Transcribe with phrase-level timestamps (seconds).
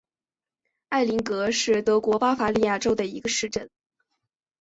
[0.89, 3.69] 埃林格是德国巴伐利亚州的一个市镇。